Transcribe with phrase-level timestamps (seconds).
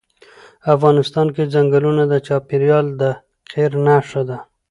[0.75, 3.03] افغانستان کې ځنګلونه د چاپېریال د
[3.47, 4.37] تغیر نښه ده.